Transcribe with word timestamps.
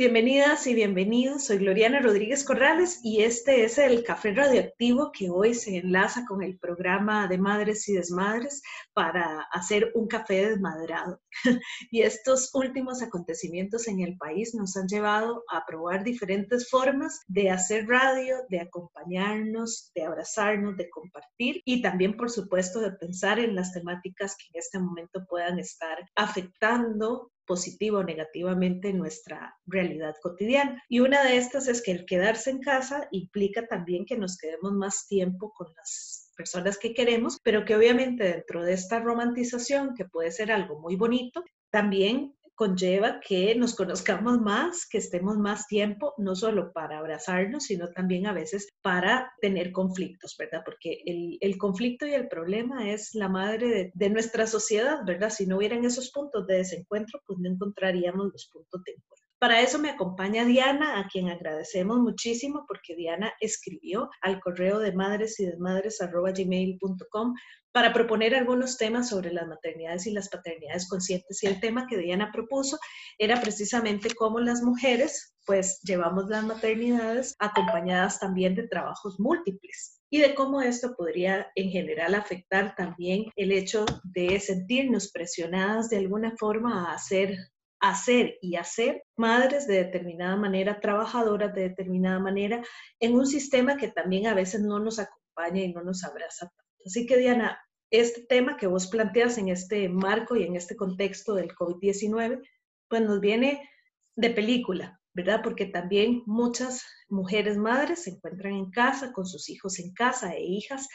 Bienvenidas 0.00 0.66
y 0.66 0.72
bienvenidos, 0.72 1.44
soy 1.44 1.58
Gloriana 1.58 2.00
Rodríguez 2.00 2.42
Corrales 2.42 3.00
y 3.02 3.20
este 3.22 3.64
es 3.64 3.76
el 3.76 4.02
Café 4.02 4.32
Radioactivo 4.32 5.12
que 5.12 5.28
hoy 5.28 5.52
se 5.52 5.76
enlaza 5.76 6.24
con 6.26 6.42
el 6.42 6.58
programa 6.58 7.28
de 7.28 7.36
Madres 7.36 7.86
y 7.86 7.92
Desmadres 7.92 8.62
para 8.94 9.42
hacer 9.52 9.92
un 9.94 10.08
café 10.08 10.48
desmadrado. 10.48 11.20
Y 11.90 12.00
estos 12.00 12.48
últimos 12.54 13.02
acontecimientos 13.02 13.88
en 13.88 14.00
el 14.00 14.16
país 14.16 14.54
nos 14.54 14.74
han 14.78 14.86
llevado 14.86 15.44
a 15.52 15.66
probar 15.66 16.02
diferentes 16.02 16.70
formas 16.70 17.20
de 17.26 17.50
hacer 17.50 17.86
radio, 17.86 18.36
de 18.48 18.60
acompañarnos, 18.60 19.90
de 19.94 20.04
abrazarnos, 20.04 20.78
de 20.78 20.88
compartir 20.88 21.60
y 21.66 21.82
también, 21.82 22.16
por 22.16 22.30
supuesto, 22.30 22.80
de 22.80 22.92
pensar 22.92 23.38
en 23.38 23.54
las 23.54 23.74
temáticas 23.74 24.34
que 24.38 24.46
en 24.54 24.60
este 24.60 24.78
momento 24.78 25.26
puedan 25.28 25.58
estar 25.58 25.98
afectando 26.16 27.30
positiva 27.50 27.98
o 27.98 28.04
negativamente 28.04 28.92
nuestra 28.92 29.58
realidad 29.66 30.14
cotidiana. 30.22 30.80
Y 30.88 31.00
una 31.00 31.24
de 31.24 31.36
estas 31.36 31.66
es 31.66 31.82
que 31.82 31.90
el 31.90 32.06
quedarse 32.06 32.50
en 32.50 32.60
casa 32.60 33.08
implica 33.10 33.66
también 33.66 34.06
que 34.06 34.16
nos 34.16 34.38
quedemos 34.38 34.72
más 34.74 35.08
tiempo 35.08 35.52
con 35.52 35.66
las 35.74 36.30
personas 36.36 36.78
que 36.78 36.94
queremos, 36.94 37.38
pero 37.42 37.64
que 37.64 37.74
obviamente 37.74 38.22
dentro 38.22 38.62
de 38.62 38.74
esta 38.74 39.00
romantización, 39.00 39.94
que 39.96 40.04
puede 40.04 40.30
ser 40.30 40.52
algo 40.52 40.78
muy 40.78 40.94
bonito, 40.94 41.42
también 41.70 42.36
conlleva 42.60 43.20
que 43.26 43.54
nos 43.54 43.74
conozcamos 43.74 44.38
más, 44.38 44.86
que 44.86 44.98
estemos 44.98 45.38
más 45.38 45.66
tiempo, 45.66 46.12
no 46.18 46.36
solo 46.36 46.74
para 46.74 46.98
abrazarnos, 46.98 47.64
sino 47.64 47.88
también 47.88 48.26
a 48.26 48.34
veces 48.34 48.68
para 48.82 49.32
tener 49.40 49.72
conflictos, 49.72 50.36
¿verdad? 50.38 50.60
Porque 50.62 51.00
el, 51.06 51.56
conflicto 51.56 52.06
y 52.06 52.12
el 52.12 52.28
problema 52.28 52.90
es 52.90 53.14
la 53.14 53.30
madre 53.30 53.68
de, 53.68 53.92
de, 53.94 54.10
nuestra 54.10 54.46
sociedad, 54.46 54.98
¿verdad? 55.06 55.30
Si 55.30 55.46
no 55.46 55.56
hubieran 55.56 55.86
esos 55.86 56.10
puntos 56.10 56.46
de 56.46 56.56
desencuentro, 56.56 57.22
pues 57.26 57.38
no 57.38 57.48
encontraríamos 57.48 58.30
los 58.30 58.50
puntos 58.52 58.82
de 58.84 58.92
encuentro. 58.92 59.19
Para 59.40 59.60
eso 59.62 59.78
me 59.78 59.88
acompaña 59.88 60.44
Diana, 60.44 61.00
a 61.00 61.08
quien 61.08 61.30
agradecemos 61.30 61.98
muchísimo 61.98 62.66
porque 62.68 62.94
Diana 62.94 63.32
escribió 63.40 64.10
al 64.20 64.38
correo 64.38 64.78
de 64.80 64.92
madres 64.92 65.40
y 65.40 65.46
desmadres.gmail.com 65.46 67.34
para 67.72 67.94
proponer 67.94 68.34
algunos 68.34 68.76
temas 68.76 69.08
sobre 69.08 69.32
las 69.32 69.48
maternidades 69.48 70.06
y 70.06 70.10
las 70.10 70.28
paternidades 70.28 70.86
conscientes. 70.86 71.42
Y 71.42 71.46
el 71.46 71.58
tema 71.58 71.86
que 71.86 71.96
Diana 71.96 72.30
propuso 72.30 72.78
era 73.16 73.40
precisamente 73.40 74.14
cómo 74.14 74.40
las 74.40 74.60
mujeres 74.60 75.34
pues 75.46 75.80
llevamos 75.84 76.28
las 76.28 76.44
maternidades 76.44 77.34
acompañadas 77.38 78.20
también 78.20 78.54
de 78.54 78.68
trabajos 78.68 79.18
múltiples 79.18 80.02
y 80.10 80.18
de 80.18 80.34
cómo 80.34 80.60
esto 80.60 80.94
podría 80.94 81.50
en 81.54 81.70
general 81.70 82.14
afectar 82.14 82.74
también 82.76 83.24
el 83.36 83.52
hecho 83.52 83.86
de 84.04 84.38
sentirnos 84.38 85.10
presionadas 85.10 85.88
de 85.88 85.96
alguna 85.96 86.34
forma 86.36 86.90
a 86.90 86.94
hacer 86.94 87.38
hacer 87.80 88.38
y 88.40 88.56
hacer 88.56 89.02
madres 89.16 89.66
de 89.66 89.84
determinada 89.84 90.36
manera, 90.36 90.80
trabajadoras 90.80 91.54
de 91.54 91.70
determinada 91.70 92.18
manera, 92.18 92.62
en 93.00 93.14
un 93.14 93.26
sistema 93.26 93.76
que 93.76 93.88
también 93.88 94.26
a 94.26 94.34
veces 94.34 94.60
no 94.60 94.78
nos 94.78 94.98
acompaña 94.98 95.62
y 95.62 95.72
no 95.72 95.82
nos 95.82 96.04
abraza. 96.04 96.52
Así 96.84 97.06
que 97.06 97.16
Diana, 97.16 97.60
este 97.90 98.22
tema 98.26 98.56
que 98.56 98.66
vos 98.66 98.86
planteas 98.86 99.38
en 99.38 99.48
este 99.48 99.88
marco 99.88 100.36
y 100.36 100.44
en 100.44 100.56
este 100.56 100.76
contexto 100.76 101.34
del 101.34 101.54
COVID-19, 101.54 102.40
pues 102.88 103.02
nos 103.02 103.20
viene 103.20 103.68
de 104.14 104.30
película, 104.30 105.00
¿verdad? 105.14 105.40
Porque 105.42 105.66
también 105.66 106.22
muchas 106.26 106.84
mujeres 107.08 107.56
madres 107.56 108.04
se 108.04 108.10
encuentran 108.10 108.54
en 108.54 108.70
casa, 108.70 109.12
con 109.12 109.26
sus 109.26 109.48
hijos 109.48 109.78
en 109.78 109.92
casa 109.92 110.34
e 110.34 110.42
hijas, 110.42 110.88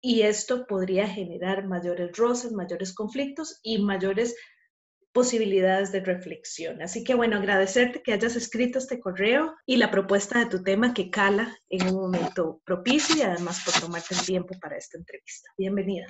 y 0.00 0.22
esto 0.22 0.66
podría 0.66 1.08
generar 1.08 1.66
mayores 1.66 2.16
roces, 2.16 2.52
mayores 2.52 2.94
conflictos 2.94 3.60
y 3.62 3.78
mayores 3.78 4.36
posibilidades 5.14 5.92
de 5.92 6.00
reflexión. 6.00 6.82
Así 6.82 7.04
que 7.04 7.14
bueno, 7.14 7.36
agradecerte 7.36 8.02
que 8.02 8.12
hayas 8.12 8.34
escrito 8.36 8.78
este 8.78 8.98
correo 8.98 9.54
y 9.64 9.76
la 9.76 9.90
propuesta 9.90 10.40
de 10.40 10.46
tu 10.46 10.62
tema 10.62 10.92
que 10.92 11.08
cala 11.08 11.56
en 11.70 11.86
un 11.86 11.94
momento 11.94 12.60
propicio 12.64 13.16
y 13.16 13.22
además 13.22 13.62
por 13.64 13.80
tomarte 13.80 14.14
el 14.14 14.20
tiempo 14.20 14.54
para 14.60 14.76
esta 14.76 14.98
entrevista. 14.98 15.50
Bienvenida. 15.56 16.06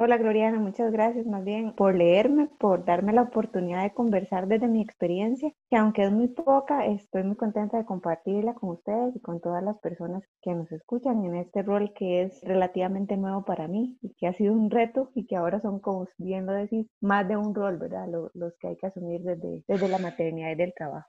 Hola 0.00 0.16
Gloriana, 0.16 0.60
muchas 0.60 0.92
gracias 0.92 1.26
más 1.26 1.44
bien 1.44 1.74
por 1.74 1.92
leerme, 1.92 2.48
por 2.60 2.84
darme 2.84 3.12
la 3.12 3.22
oportunidad 3.22 3.82
de 3.82 3.92
conversar 3.92 4.46
desde 4.46 4.68
mi 4.68 4.80
experiencia, 4.80 5.52
que 5.68 5.76
aunque 5.76 6.04
es 6.04 6.12
muy 6.12 6.28
poca, 6.28 6.86
estoy 6.86 7.24
muy 7.24 7.34
contenta 7.34 7.78
de 7.78 7.84
compartirla 7.84 8.54
con 8.54 8.70
ustedes 8.70 9.16
y 9.16 9.20
con 9.20 9.40
todas 9.40 9.60
las 9.60 9.76
personas 9.80 10.22
que 10.40 10.54
nos 10.54 10.70
escuchan 10.70 11.24
en 11.24 11.34
este 11.34 11.64
rol 11.64 11.92
que 11.98 12.22
es 12.22 12.40
relativamente 12.44 13.16
nuevo 13.16 13.44
para 13.44 13.66
mí 13.66 13.98
y 14.00 14.14
que 14.14 14.28
ha 14.28 14.34
sido 14.34 14.52
un 14.52 14.70
reto 14.70 15.10
y 15.16 15.26
que 15.26 15.34
ahora 15.34 15.60
son, 15.60 15.80
como 15.80 16.06
bien 16.16 16.46
lo 16.46 16.52
decís, 16.52 16.86
más 17.00 17.26
de 17.26 17.36
un 17.36 17.52
rol, 17.52 17.78
¿verdad? 17.78 18.06
Los, 18.34 18.56
que 18.60 18.68
hay 18.68 18.76
que 18.76 18.86
asumir 18.86 19.22
desde, 19.22 19.64
desde 19.66 19.88
la 19.88 19.98
maternidad 19.98 20.52
y 20.52 20.54
del 20.54 20.74
trabajo. 20.74 21.08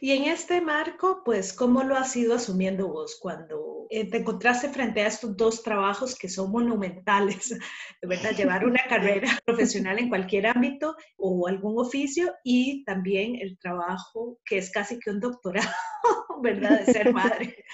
Y 0.00 0.12
en 0.12 0.24
este 0.24 0.60
marco, 0.60 1.22
pues, 1.24 1.54
¿cómo 1.54 1.82
lo 1.82 1.96
has 1.96 2.14
ido 2.16 2.34
asumiendo 2.34 2.88
vos 2.88 3.18
cuando 3.20 3.69
te 3.90 4.18
encontraste 4.18 4.68
frente 4.68 5.02
a 5.02 5.08
estos 5.08 5.36
dos 5.36 5.62
trabajos 5.62 6.16
que 6.16 6.28
son 6.28 6.52
monumentales, 6.52 7.50
de 7.50 8.08
verdad, 8.08 8.30
llevar 8.36 8.64
una 8.64 8.82
carrera 8.88 9.28
profesional 9.44 9.98
en 9.98 10.08
cualquier 10.08 10.46
ámbito 10.46 10.96
o 11.16 11.48
algún 11.48 11.78
oficio 11.78 12.32
y 12.44 12.84
también 12.84 13.34
el 13.36 13.58
trabajo 13.58 14.38
que 14.44 14.58
es 14.58 14.70
casi 14.70 14.98
que 14.98 15.10
un 15.10 15.20
doctorado, 15.20 15.68
¿verdad?, 16.42 16.84
de 16.84 16.92
ser 16.92 17.12
madre. 17.12 17.64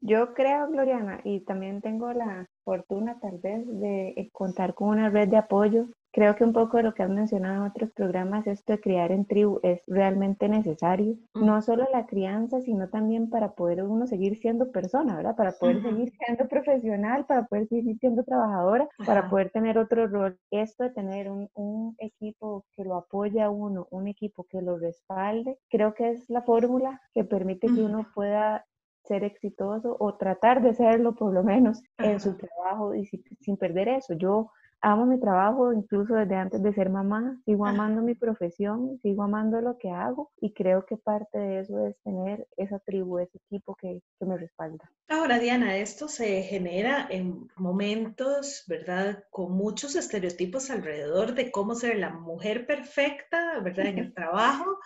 Yo 0.00 0.34
creo, 0.34 0.68
Gloriana, 0.68 1.20
y 1.22 1.44
también 1.44 1.80
tengo 1.80 2.12
la 2.12 2.48
fortuna 2.64 3.20
tal 3.20 3.38
vez 3.38 3.62
de 3.64 4.08
eh, 4.08 4.30
contar 4.32 4.74
con 4.74 4.88
una 4.88 5.10
red 5.10 5.28
de 5.28 5.36
apoyo 5.36 5.86
Creo 6.12 6.36
que 6.36 6.44
un 6.44 6.52
poco 6.52 6.76
de 6.76 6.82
lo 6.82 6.92
que 6.92 7.02
has 7.02 7.10
mencionado 7.10 7.56
en 7.56 7.70
otros 7.70 7.90
programas, 7.92 8.46
esto 8.46 8.74
de 8.74 8.80
criar 8.80 9.12
en 9.12 9.24
tribu 9.24 9.60
es 9.62 9.82
realmente 9.86 10.46
necesario, 10.46 11.16
no 11.34 11.62
solo 11.62 11.86
la 11.90 12.04
crianza, 12.04 12.60
sino 12.60 12.90
también 12.90 13.30
para 13.30 13.52
poder 13.52 13.82
uno 13.82 14.06
seguir 14.06 14.38
siendo 14.38 14.70
persona, 14.70 15.16
¿verdad? 15.16 15.36
Para 15.36 15.52
poder 15.52 15.80
seguir 15.80 16.12
siendo 16.18 16.48
profesional, 16.48 17.24
para 17.24 17.46
poder 17.46 17.66
seguir 17.68 17.96
siendo 17.98 18.24
trabajadora, 18.24 18.88
para 19.06 19.30
poder 19.30 19.50
tener 19.50 19.78
otro 19.78 20.06
rol. 20.06 20.38
Esto 20.50 20.84
de 20.84 20.90
tener 20.90 21.30
un, 21.30 21.48
un 21.54 21.96
equipo 21.98 22.66
que 22.76 22.84
lo 22.84 22.96
apoye 22.96 23.40
a 23.40 23.48
uno, 23.48 23.86
un 23.90 24.06
equipo 24.06 24.44
que 24.44 24.60
lo 24.60 24.76
respalde, 24.78 25.58
creo 25.70 25.94
que 25.94 26.10
es 26.10 26.28
la 26.28 26.42
fórmula 26.42 27.00
que 27.14 27.24
permite 27.24 27.68
que 27.68 27.80
uno 27.80 28.06
pueda 28.14 28.66
ser 29.04 29.24
exitoso 29.24 29.96
o 29.98 30.14
tratar 30.14 30.62
de 30.62 30.74
serlo 30.74 31.14
por 31.14 31.32
lo 31.32 31.42
menos 31.42 31.82
en 31.98 32.20
su 32.20 32.36
trabajo 32.36 32.94
y 32.94 33.06
sin 33.06 33.56
perder 33.56 33.88
eso. 33.88 34.14
Yo 34.14 34.50
amo 34.82 35.06
mi 35.06 35.18
trabajo 35.18 35.72
incluso 35.72 36.14
desde 36.14 36.34
antes 36.34 36.62
de 36.62 36.74
ser 36.74 36.90
mamá, 36.90 37.40
sigo 37.44 37.66
amando 37.66 38.02
mi 38.02 38.14
profesión, 38.14 38.98
sigo 39.02 39.22
amando 39.22 39.60
lo 39.60 39.78
que 39.78 39.90
hago 39.90 40.30
y 40.40 40.52
creo 40.52 40.84
que 40.84 40.96
parte 40.96 41.38
de 41.38 41.60
eso 41.60 41.86
es 41.86 41.96
tener 42.02 42.46
esa 42.56 42.78
tribu, 42.80 43.18
ese 43.18 43.38
equipo 43.38 43.74
que, 43.76 44.02
que 44.18 44.26
me 44.26 44.36
respalda. 44.36 44.90
Ahora, 45.08 45.38
Diana, 45.38 45.76
esto 45.76 46.08
se 46.08 46.42
genera 46.42 47.06
en 47.10 47.48
momentos, 47.56 48.64
¿verdad? 48.66 49.24
Con 49.30 49.52
muchos 49.52 49.94
estereotipos 49.94 50.70
alrededor 50.70 51.34
de 51.34 51.50
cómo 51.50 51.74
ser 51.74 51.98
la 51.98 52.10
mujer 52.10 52.66
perfecta, 52.66 53.60
¿verdad? 53.60 53.86
En 53.86 53.98
el 53.98 54.14
trabajo 54.14 54.78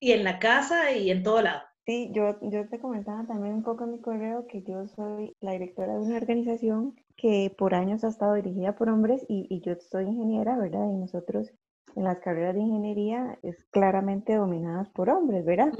y 0.00 0.12
en 0.12 0.24
la 0.24 0.38
casa 0.38 0.92
y 0.92 1.10
en 1.10 1.22
todo 1.22 1.42
lado. 1.42 1.62
Sí, 1.84 2.10
yo, 2.14 2.38
yo 2.42 2.68
te 2.68 2.78
comentaba 2.78 3.26
también 3.26 3.54
un 3.54 3.62
poco 3.64 3.84
en 3.84 3.92
mi 3.92 4.00
correo 4.00 4.46
que 4.46 4.62
yo 4.62 4.86
soy 4.86 5.36
la 5.40 5.52
directora 5.52 5.94
de 5.94 5.98
una 5.98 6.16
organización 6.16 6.94
que 7.16 7.54
por 7.56 7.74
años 7.74 8.04
ha 8.04 8.08
estado 8.08 8.34
dirigida 8.34 8.74
por 8.74 8.88
hombres 8.88 9.24
y, 9.28 9.46
y 9.48 9.60
yo 9.60 9.74
soy 9.76 10.04
ingeniera, 10.04 10.56
¿verdad? 10.56 10.88
Y 10.88 10.96
nosotros 10.96 11.52
en 11.96 12.04
las 12.04 12.18
carreras 12.20 12.54
de 12.54 12.60
ingeniería 12.60 13.38
es 13.42 13.64
claramente 13.70 14.34
dominadas 14.34 14.88
por 14.90 15.10
hombres, 15.10 15.44
¿verdad? 15.44 15.72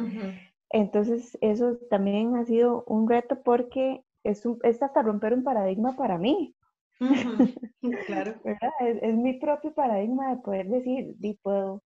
Entonces, 0.70 1.37
eso 1.40 1.76
también 1.90 2.37
ha 2.37 2.44
sido 2.44 2.84
un 2.87 3.08
reto 3.08 3.43
porque 3.43 4.05
es, 4.25 4.46
un, 4.46 4.58
es 4.62 4.82
hasta 4.82 5.02
romper 5.02 5.34
un 5.34 5.44
paradigma 5.44 5.96
para 5.96 6.19
mí. 6.19 6.55
Claro. 8.06 8.35
¿verdad? 8.44 8.70
Es, 8.78 9.02
es, 9.02 9.17
mi 9.17 9.32
propio 9.40 9.75
paradigma 9.75 10.31
de 10.31 10.40
poder 10.40 10.69
decir, 10.69 11.17
di, 11.19 11.35
puedo, 11.43 11.82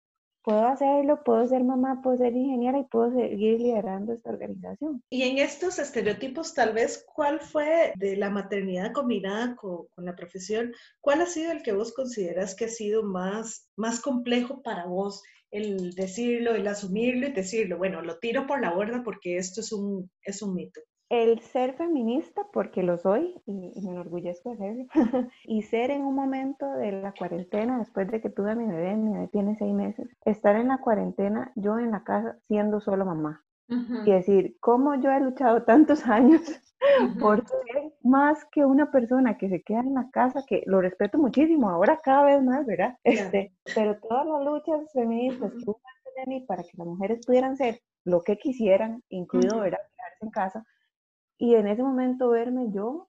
puedo 0.47 0.65
hacerlo, 0.65 1.25
puedo 1.25 1.45
ser 1.49 1.65
mamá, 1.65 2.01
puedo 2.03 2.19
ser 2.19 2.37
ingeniera 2.37 2.79
y 2.79 2.85
puedo 2.85 3.11
seguir 3.11 3.61
liderando 3.61 4.13
esta 4.13 4.31
organización. 4.31 5.03
Y 5.11 5.23
en 5.23 5.39
estos 5.39 5.81
estereotipos, 5.81 6.55
tal 6.55 6.73
vez, 6.73 7.05
¿cuál 7.13 7.41
fue 7.41 7.93
de 7.97 8.17
la 8.17 8.31
maternidad 8.31 8.93
combinada 8.93 9.57
con, 9.57 9.89
la 9.97 10.15
profesión? 10.15 10.73
¿Cuál 11.01 11.23
ha 11.23 11.27
sido 11.27 11.51
el 11.51 11.65
que 11.65 11.73
vos 11.73 11.93
consideras 11.93 12.55
que 12.55 12.67
ha 12.67 12.69
sido 12.69 13.03
más, 13.03 13.69
más 13.75 14.01
complejo 14.01 14.63
para 14.63 14.87
vos? 14.87 15.21
El 15.51 15.95
decirlo, 15.95 16.55
el 16.55 16.69
asumirlo 16.69 17.27
y 17.27 17.33
decirlo, 17.33 17.77
bueno, 17.77 18.01
lo 18.03 18.21
tiro 18.21 18.47
por 18.47 18.61
la 18.61 18.73
borda 18.73 19.03
porque 19.03 19.39
esto 19.39 19.61
es 19.63 19.73
un, 19.73 20.09
es 20.23 20.43
un 20.43 20.55
mito. 20.55 20.81
El 21.09 21.41
ser 21.41 21.75
feminista, 21.75 22.47
porque 22.53 22.83
lo 22.83 22.99
soy 22.99 23.35
y, 23.47 23.53
me 23.53 23.91
enorgullezco 23.91 24.51
de 24.51 24.57
serlo, 24.57 24.87
y 25.45 25.63
ser 25.63 25.91
en 25.91 26.03
un 26.03 26.15
momento 26.15 26.71
de 26.73 26.93
la 26.93 27.13
cuarentena, 27.13 27.79
después 27.79 28.11
de 28.11 28.21
que 28.21 28.31
tuve 28.31 28.53
a 28.53 28.55
mi 28.55 28.67
bebé, 28.67 28.97
mi 28.97 29.13
bebé 29.13 29.29
tiene 29.29 29.57
seis 29.57 29.73
meses, 29.73 30.09
estar 30.25 30.57
en 30.57 30.69
la 30.69 30.79
cuarentena, 30.79 31.53
yo 31.55 31.79
en 31.79 31.93
la 31.93 32.03
casa 32.03 32.39
siendo 32.47 32.81
solo 32.81 33.05
mamá. 33.05 33.43
Y 33.69 34.13
decir, 34.13 34.57
¿cómo 34.61 34.95
yo 34.95 35.11
he 35.11 35.19
luchado 35.19 35.65
tantos 35.65 36.07
años 36.07 36.41
por 37.19 37.45
ser 37.49 37.93
más 38.03 38.45
que 38.53 38.65
una 38.65 38.93
persona 38.93 39.37
que 39.37 39.49
se 39.49 39.63
queda 39.63 39.81
en 39.81 39.95
la 39.95 40.09
casa, 40.13 40.45
que 40.47 40.63
lo 40.67 40.81
respeto 40.81 41.19
muchísimo, 41.19 41.69
ahora 41.69 42.01
cada 42.03 42.27
vez 42.27 42.43
más, 42.45 42.65
¿verdad? 42.65 42.97
Este, 43.03 43.53
pero 43.75 43.99
todas 43.99 44.25
las 44.25 44.45
luchas 44.45 44.93
feministas 44.93 45.51
que 45.53 45.65
hubo 45.65 45.81
antes 45.97 46.15
de 46.15 46.27
mí 46.27 46.41
para 46.47 46.63
que 46.63 46.77
las 46.77 46.87
mujeres 46.87 47.27
pudieran 47.27 47.57
ser 47.57 47.81
lo 48.05 48.23
que 48.23 48.39
quisieran, 48.39 49.03
incluido, 49.09 49.59
¿verdad? 49.59 49.81
Quedarse 49.97 50.25
en 50.25 50.31
casa, 50.31 50.67
y 51.39 51.55
en 51.55 51.67
ese 51.67 51.83
momento 51.83 52.31
verme 52.31 52.71
yo 52.71 53.09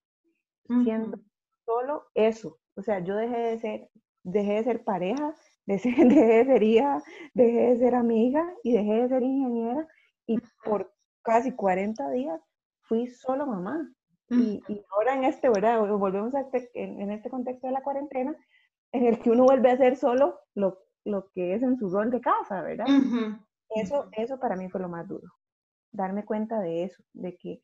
siendo 0.83 1.19
solo 1.65 2.07
eso. 2.13 2.59
O 2.75 2.81
sea, 2.81 3.00
yo 3.00 3.15
dejé 3.15 3.38
de 3.38 3.59
ser, 3.59 3.89
dejé 4.24 4.53
de 4.53 4.63
ser 4.63 4.83
pareja, 4.83 5.33
dejé, 5.65 6.06
de 6.06 6.45
ser 6.45 6.63
hija, 6.63 7.03
dejé 7.33 7.74
de 7.74 7.77
ser 7.79 7.95
amiga 7.95 8.53
y 8.63 8.74
dejé 8.74 9.01
de 9.01 9.09
ser 9.09 9.24
ingeniera. 9.24 9.88
Y 10.25 10.39
por 10.63 10.94
casi 11.24 11.53
40 11.53 12.09
días 12.12 12.41
fui 12.81 13.07
solo 13.07 13.45
mamá. 13.47 13.89
Y, 14.30 14.62
ahora 14.91 15.15
en 15.15 15.23
este, 15.23 15.47
¿verdad? 15.47 15.80
Volvemos 15.88 16.35
a 16.35 16.41
este, 16.41 16.69
en, 16.73 17.09
este 17.12 17.30
contexto 17.30 17.68
de 17.68 17.71
la 17.71 17.81
cuarentena, 17.81 18.35
en 18.91 19.06
el 19.06 19.19
que 19.19 19.30
uno 19.30 19.45
vuelve 19.45 19.71
a 19.71 19.77
ser 19.77 19.95
solo 19.95 20.41
lo, 20.53 20.80
lo 21.06 21.30
que 21.31 21.53
es 21.53 21.63
en 21.63 21.77
su 21.77 21.89
rol 21.89 22.12
de 22.12 22.19
casa, 22.19 22.62
¿verdad? 22.62 22.88
Eso, 23.69 24.09
eso 24.12 24.38
para 24.38 24.57
mí 24.57 24.69
fue 24.69 24.81
lo 24.81 24.89
más 24.89 25.07
duro 25.07 25.37
darme 25.97 26.23
cuenta 26.23 26.59
de 26.59 26.83
eso, 26.83 27.03
de 27.13 27.35
que 27.35 27.59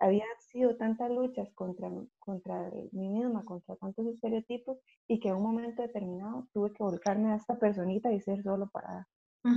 había 0.00 0.24
sido 0.40 0.76
tantas 0.76 1.10
luchas 1.10 1.52
contra, 1.54 1.90
contra 2.18 2.70
mí 2.92 3.08
misma, 3.10 3.44
contra 3.44 3.76
tantos 3.76 4.06
estereotipos, 4.06 4.78
y 5.06 5.20
que 5.20 5.28
en 5.28 5.36
un 5.36 5.42
momento 5.42 5.82
determinado 5.82 6.48
tuve 6.52 6.72
que 6.72 6.82
volcarme 6.82 7.30
a 7.32 7.36
esta 7.36 7.58
personita 7.58 8.10
y 8.10 8.20
ser 8.20 8.42
solo 8.42 8.68
para, 8.70 9.06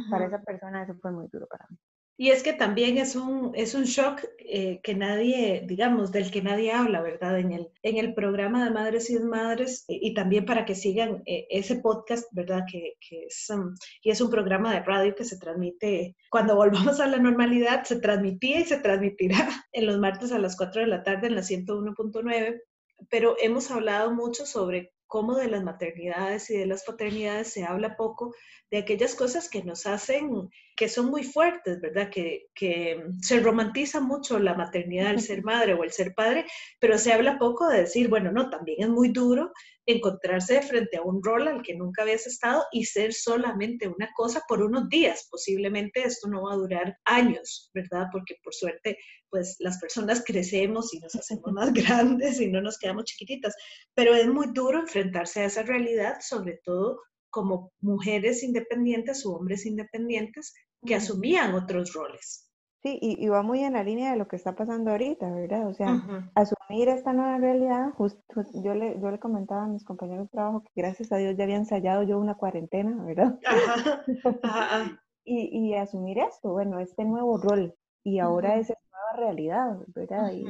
para 0.10 0.26
esa 0.28 0.42
persona, 0.42 0.84
eso 0.84 0.96
fue 1.02 1.12
muy 1.12 1.28
duro 1.30 1.48
para 1.48 1.66
mí. 1.70 1.78
Y 2.20 2.32
es 2.32 2.42
que 2.42 2.54
también 2.54 2.98
es 2.98 3.16
un, 3.16 3.52
es 3.54 3.76
un 3.76 3.84
shock 3.84 4.24
eh, 4.40 4.80
que 4.82 4.96
nadie, 4.96 5.64
digamos, 5.68 6.12
del 6.12 6.32
que 6.32 6.42
nadie 6.42 6.72
habla, 6.72 7.02
¿verdad? 7.04 7.38
En 7.38 7.52
el, 7.52 7.70
en 7.84 7.98
el 7.98 8.16
programa 8.16 8.66
de 8.66 8.72
Madres 8.72 9.12
y 9.12 9.20
Madres 9.20 9.86
eh, 9.88 10.00
y 10.02 10.16
también 10.16 10.44
para 10.44 10.66
que 10.66 10.74
sigan 10.74 11.22
eh, 11.28 11.46
ese 11.52 11.76
podcast, 11.76 12.28
¿verdad? 12.32 12.64
Que, 12.70 12.96
que 13.08 13.26
es, 13.26 13.48
um, 13.52 13.76
y 14.02 14.10
es 14.10 14.20
un 14.20 14.32
programa 14.32 14.74
de 14.74 14.82
radio 14.82 15.14
que 15.14 15.26
se 15.26 15.38
transmite, 15.38 16.16
cuando 16.32 16.56
volvamos 16.56 17.00
a 17.00 17.06
la 17.06 17.18
normalidad, 17.20 17.84
se 17.84 18.00
transmitía 18.00 18.62
y 18.62 18.66
se 18.66 18.78
transmitirá 18.78 19.38
en 19.72 19.86
los 19.86 20.00
martes 20.00 20.32
a 20.32 20.40
las 20.40 20.58
4 20.58 20.82
de 20.82 20.88
la 20.88 21.04
tarde 21.04 21.28
en 21.28 21.36
la 21.36 21.42
101.9 21.42 22.62
pero 23.10 23.36
hemos 23.40 23.70
hablado 23.72 24.12
mucho 24.14 24.46
sobre 24.46 24.92
cómo 25.08 25.36
de 25.36 25.48
las 25.48 25.64
maternidades 25.64 26.50
y 26.50 26.58
de 26.58 26.66
las 26.66 26.84
paternidades 26.84 27.52
se 27.52 27.64
habla 27.64 27.96
poco 27.96 28.36
de 28.70 28.78
aquellas 28.78 29.16
cosas 29.16 29.50
que 29.50 29.64
nos 29.64 29.86
hacen, 29.86 30.50
que 30.76 30.90
son 30.90 31.08
muy 31.08 31.24
fuertes, 31.24 31.80
¿verdad? 31.82 32.10
Que, 32.10 32.48
que 32.54 33.04
se 33.22 33.40
romantiza 33.40 34.02
mucho 34.02 34.38
la 34.40 34.54
maternidad, 34.54 35.12
el 35.12 35.22
ser 35.22 35.44
madre 35.44 35.74
o 35.74 35.84
el 35.84 35.92
ser 35.92 36.14
padre, 36.14 36.46
pero 36.80 36.98
se 36.98 37.14
habla 37.14 37.40
poco 37.40 37.68
de 37.68 37.82
decir, 37.82 38.10
bueno, 38.10 38.32
no, 38.32 38.50
también 38.50 38.78
es 38.82 38.90
muy 38.90 39.10
duro 39.10 39.52
encontrarse 39.88 40.56
de 40.56 40.62
frente 40.62 40.98
a 40.98 41.02
un 41.02 41.24
rol 41.24 41.48
al 41.48 41.64
que 41.64 41.74
nunca 41.74 42.02
habías 42.02 42.28
estado 42.28 42.64
y 42.72 42.84
ser 42.86 43.14
solamente 43.14 43.88
una 43.88 44.10
cosa 44.16 44.44
por 44.48 44.62
unos 44.62 44.90
días. 44.90 45.28
Posiblemente 45.32 46.04
esto 46.04 46.28
no 46.28 46.44
va 46.44 46.54
a 46.54 46.58
durar 46.58 46.98
años, 47.06 47.72
¿verdad? 47.74 48.08
Porque 48.12 48.36
por 48.44 48.54
suerte, 48.54 48.98
pues 49.30 49.56
las 49.60 49.80
personas 49.80 50.24
crecemos 50.26 50.94
y 50.94 51.00
nos 51.00 51.16
hacemos 51.16 51.52
más 51.54 51.74
grandes 51.74 52.40
y 52.42 52.48
no 52.48 52.62
nos 52.62 52.78
quedamos 52.78 53.06
chiquititas, 53.06 53.56
pero 53.96 54.14
es 54.14 54.28
muy 54.28 54.48
duro 54.54 54.80
enfrentarse 54.80 55.40
a 55.42 55.46
esa 55.46 55.64
realidad, 55.64 56.18
sobre 56.20 56.60
todo 56.64 57.02
como 57.30 57.72
mujeres 57.80 58.44
independientes 58.44 59.26
o 59.26 59.36
hombres 59.36 59.66
independientes 59.66 60.54
que 60.86 60.96
asumían 60.96 61.54
otros 61.54 61.94
roles. 61.94 62.47
Sí, 62.88 63.00
y, 63.02 63.28
va 63.28 63.42
muy 63.42 63.64
en 63.66 63.74
la 63.74 63.84
línea 63.84 64.12
de 64.12 64.18
lo 64.18 64.30
que 64.30 64.38
está 64.38 64.56
pasando 64.56 64.92
ahorita, 64.92 65.30
¿verdad? 65.30 65.68
O 65.68 65.74
sea, 65.74 66.02
asumir 66.36 66.88
esta 66.88 67.12
nueva 67.12 67.38
realidad, 67.38 67.92
justo 67.98 68.46
yo 68.64 68.74
le, 68.76 68.98
yo 69.02 69.12
le 69.12 69.20
comentaba 69.20 69.66
a 69.66 69.68
mis 69.68 69.84
compañeros 69.84 70.28
de 70.28 70.32
trabajo 70.32 70.64
que 70.64 70.72
gracias 70.74 71.12
a 71.12 71.18
Dios 71.18 71.36
ya 71.36 71.44
había 71.44 71.58
ensayado 71.58 72.04
yo 72.04 72.18
una 72.18 72.36
cuarentena, 72.36 73.04
¿verdad? 73.04 73.38
y, 75.26 75.50
y, 75.52 75.76
asumir 75.76 76.20
esto, 76.20 76.52
bueno, 76.52 76.80
este 76.80 77.04
nuevo 77.04 77.38
rol, 77.38 77.76
y 78.06 78.20
ahora 78.20 78.56
es 78.56 78.70
esa 78.70 78.80
nueva 78.90 79.28
realidad, 79.28 79.78
¿verdad? 79.88 80.32
Y, 80.32 80.46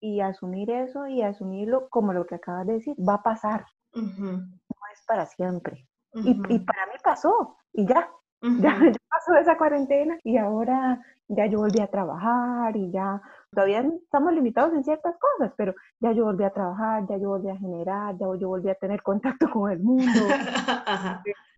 y, 0.00 0.20
asumir 0.20 0.70
eso 0.70 1.06
y 1.06 1.22
asumirlo 1.22 1.88
como 1.88 2.12
lo 2.12 2.26
que 2.26 2.34
acabas 2.34 2.66
de 2.66 2.72
decir, 2.72 2.96
va 2.96 3.14
a 3.14 3.22
pasar, 3.22 3.64
no 3.92 4.82
es 4.92 5.04
para 5.06 5.26
siempre. 5.26 5.86
y, 6.14 6.30
y 6.30 6.58
para 6.58 6.86
mí 6.86 6.94
pasó, 7.04 7.56
y 7.72 7.86
ya, 7.86 8.10
ya, 8.42 8.76
ya, 8.80 8.92
pasó 9.08 9.36
esa 9.36 9.56
cuarentena 9.56 10.18
y 10.24 10.36
ahora 10.36 11.00
ya 11.28 11.46
yo 11.46 11.58
volví 11.58 11.80
a 11.80 11.88
trabajar 11.88 12.76
y 12.76 12.90
ya 12.90 13.20
todavía 13.50 13.80
estamos 13.80 14.32
limitados 14.32 14.72
en 14.74 14.84
ciertas 14.84 15.14
cosas, 15.18 15.52
pero 15.56 15.74
ya 16.00 16.12
yo 16.12 16.24
volví 16.24 16.44
a 16.44 16.50
trabajar, 16.50 17.06
ya 17.08 17.16
yo 17.16 17.30
volví 17.30 17.48
a 17.48 17.56
generar, 17.56 18.16
ya 18.18 18.26
yo 18.38 18.48
volví 18.48 18.68
a 18.70 18.74
tener 18.74 19.02
contacto 19.02 19.48
con 19.52 19.70
el 19.70 19.80
mundo. 19.80 20.20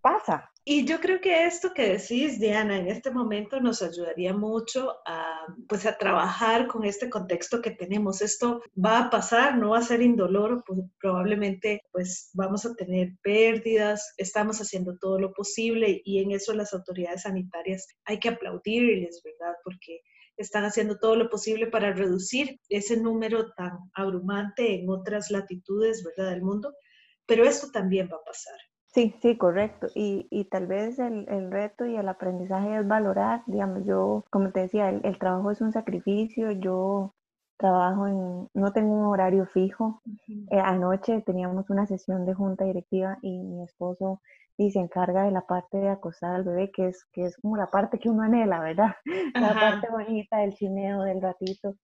Pasa. 0.01 0.51
Y 0.71 0.85
yo 0.85 1.01
creo 1.01 1.19
que 1.23 1.47
esto 1.47 1.73
que 1.73 1.97
decís, 1.97 2.39
Diana, 2.39 2.77
en 2.77 2.89
este 2.89 3.11
momento 3.11 3.59
nos 3.59 3.81
ayudaría 3.81 4.35
mucho 4.35 4.97
a, 5.07 5.47
pues, 5.67 5.87
a 5.87 5.97
trabajar 5.97 6.67
con 6.67 6.85
este 6.85 7.09
contexto 7.09 7.63
que 7.63 7.71
tenemos. 7.71 8.21
Esto 8.21 8.61
va 8.77 8.99
a 8.99 9.09
pasar, 9.09 9.57
no 9.57 9.71
va 9.71 9.79
a 9.79 9.83
ser 9.83 10.03
indoloro, 10.03 10.63
pues, 10.67 10.81
probablemente 11.01 11.81
pues 11.91 12.29
vamos 12.35 12.67
a 12.67 12.75
tener 12.75 13.17
pérdidas, 13.23 14.13
estamos 14.19 14.61
haciendo 14.61 14.99
todo 14.99 15.19
lo 15.19 15.33
posible 15.33 16.03
y 16.05 16.23
en 16.23 16.33
eso 16.33 16.53
las 16.53 16.75
autoridades 16.75 17.23
sanitarias 17.23 17.87
hay 18.05 18.19
que 18.21 18.29
aplaudirles, 18.29 19.23
¿verdad? 19.25 19.55
Porque 19.65 20.03
están 20.37 20.67
haciendo 20.67 20.99
todo 20.99 21.17
lo 21.17 21.31
posible 21.31 21.69
para 21.69 21.95
reducir 21.95 22.61
ese 22.69 22.99
número 22.99 23.55
tan 23.55 23.73
abrumante 23.95 24.75
en 24.75 24.91
otras 24.91 25.31
latitudes, 25.31 26.05
¿verdad?, 26.05 26.33
del 26.33 26.43
mundo, 26.43 26.75
pero 27.25 27.47
esto 27.47 27.71
también 27.71 28.11
va 28.13 28.17
a 28.19 28.25
pasar. 28.27 28.68
Sí, 28.99 29.15
sí, 29.23 29.37
correcto. 29.39 29.87
Y, 29.95 30.27
y 30.29 30.47
tal 30.47 30.67
vez 30.67 30.99
el, 30.99 31.25
el, 31.29 31.53
reto 31.53 31.87
y 31.87 31.95
el 31.95 32.09
aprendizaje 32.09 32.79
es 32.79 32.89
valorar, 32.89 33.43
digamos, 33.47 33.85
yo, 33.87 34.25
como 34.29 34.51
te 34.51 34.61
decía, 34.63 34.89
el, 34.91 35.01
el 35.05 35.19
trabajo 35.19 35.53
es 35.53 35.61
un 35.61 35.71
sacrificio, 35.73 36.51
yo 36.51 37.15
trabajo 37.59 38.09
en, 38.09 38.49
no 38.55 38.73
tengo 38.73 38.95
un 38.95 39.07
horario 39.07 39.47
fijo. 39.47 40.03
Eh, 40.51 40.59
anoche 40.59 41.23
teníamos 41.23 41.71
una 41.71 41.87
sesión 41.87 42.27
de 42.27 42.35
junta 42.35 42.65
directiva 42.65 43.19
y 43.23 43.39
mi 43.39 43.63
esposo 43.63 44.21
y 44.57 44.73
se 44.73 44.81
encarga 44.81 45.23
de 45.23 45.31
la 45.31 45.43
parte 45.43 45.79
de 45.79 45.91
acostar 45.91 46.35
al 46.35 46.43
bebé, 46.43 46.73
que 46.73 46.89
es, 46.89 47.05
que 47.13 47.27
es 47.27 47.37
como 47.37 47.57
la 47.57 47.69
parte 47.69 48.01
que 48.01 48.11
uno 48.11 48.25
anhela, 48.25 48.59
¿verdad? 48.59 48.97
La 49.35 49.55
parte 49.55 49.89
bonita 49.93 50.39
del 50.39 50.55
chineo, 50.55 51.03
del 51.03 51.23
ratito. 51.23 51.77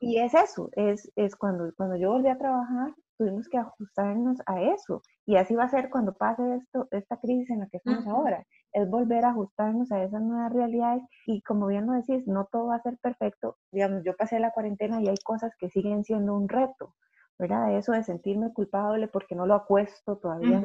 Y 0.00 0.18
es 0.18 0.34
eso, 0.34 0.70
es, 0.72 1.10
es 1.16 1.36
cuando, 1.36 1.72
cuando 1.76 1.96
yo 1.96 2.12
volví 2.12 2.28
a 2.28 2.38
trabajar, 2.38 2.94
tuvimos 3.18 3.48
que 3.48 3.58
ajustarnos 3.58 4.38
a 4.46 4.62
eso. 4.62 5.02
Y 5.26 5.36
así 5.36 5.54
va 5.54 5.64
a 5.64 5.68
ser 5.68 5.90
cuando 5.90 6.12
pase 6.12 6.42
esto, 6.56 6.88
esta 6.90 7.16
crisis 7.18 7.50
en 7.50 7.60
la 7.60 7.68
que 7.68 7.78
estamos 7.78 8.06
ahora. 8.06 8.44
Es 8.72 8.88
volver 8.88 9.24
a 9.24 9.30
ajustarnos 9.30 9.90
a 9.92 10.02
esas 10.02 10.22
nuevas 10.22 10.52
realidades. 10.52 11.02
Y 11.26 11.42
como 11.42 11.66
bien 11.66 11.86
lo 11.86 11.92
decís, 11.92 12.26
no 12.26 12.46
todo 12.50 12.66
va 12.66 12.76
a 12.76 12.82
ser 12.82 12.98
perfecto. 12.98 13.56
Digamos, 13.70 14.02
yo 14.04 14.16
pasé 14.16 14.38
la 14.40 14.52
cuarentena 14.52 15.00
y 15.00 15.08
hay 15.08 15.18
cosas 15.24 15.52
que 15.58 15.70
siguen 15.70 16.04
siendo 16.04 16.34
un 16.34 16.48
reto, 16.48 16.94
¿verdad? 17.38 17.76
Eso 17.76 17.92
de 17.92 18.02
sentirme 18.02 18.52
culpable 18.52 19.08
porque 19.08 19.34
no 19.34 19.46
lo 19.46 19.54
acuesto 19.54 20.18
todavía 20.18 20.60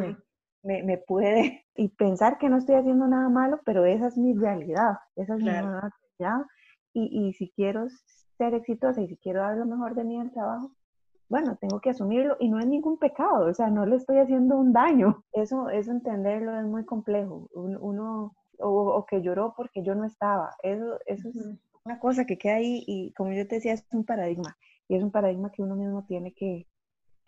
me, 0.63 0.83
me, 0.83 0.97
puede 0.97 1.65
y 1.75 1.89
pensar 1.89 2.37
que 2.37 2.49
no 2.49 2.57
estoy 2.57 2.75
haciendo 2.75 3.07
nada 3.07 3.29
malo, 3.29 3.59
pero 3.65 3.85
esa 3.85 4.07
es 4.07 4.17
mi 4.17 4.33
realidad, 4.33 4.97
esa 5.15 5.35
es 5.35 5.41
mi 5.41 5.49
realidad. 5.49 6.45
Y, 6.93 7.27
y 7.27 7.33
si 7.33 7.51
quiero 7.51 7.87
ser 8.37 8.53
exitosa 8.53 9.01
y 9.01 9.07
si 9.07 9.17
quiero 9.17 9.41
dar 9.41 9.57
lo 9.57 9.65
mejor 9.65 9.95
de 9.95 10.03
mí 10.03 10.15
en 10.15 10.21
el 10.21 10.31
trabajo, 10.31 10.71
bueno, 11.29 11.57
tengo 11.59 11.81
que 11.81 11.89
asumirlo 11.89 12.37
y 12.39 12.49
no 12.49 12.59
es 12.59 12.67
ningún 12.67 12.97
pecado, 12.97 13.47
o 13.47 13.53
sea, 13.53 13.69
no 13.69 13.85
le 13.85 13.97
estoy 13.97 14.17
haciendo 14.17 14.57
un 14.57 14.71
daño. 14.71 15.23
Eso, 15.33 15.69
eso 15.69 15.91
entenderlo 15.91 16.57
es 16.57 16.65
muy 16.65 16.85
complejo. 16.85 17.49
Uno, 17.53 18.33
o, 18.59 19.05
que 19.05 19.21
lloró 19.21 19.53
porque 19.55 19.83
yo 19.83 19.93
no 19.93 20.05
estaba, 20.05 20.55
eso, 20.63 20.97
eso 21.05 21.29
es 21.29 21.35
una 21.83 21.99
cosa 21.99 22.25
que 22.25 22.37
queda 22.37 22.55
ahí 22.55 22.83
y 22.87 23.13
como 23.13 23.31
yo 23.31 23.47
te 23.47 23.55
decía, 23.55 23.73
es 23.73 23.85
un 23.91 24.03
paradigma 24.03 24.57
y 24.87 24.95
es 24.95 25.03
un 25.03 25.11
paradigma 25.11 25.51
que 25.51 25.61
uno 25.61 25.75
mismo 25.75 26.05
tiene 26.05 26.33
que, 26.33 26.67